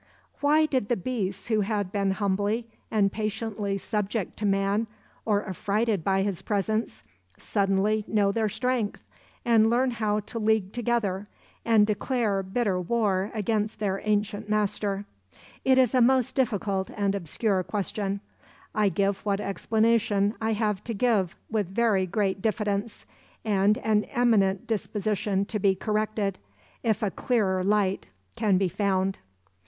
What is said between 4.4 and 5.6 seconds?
man, or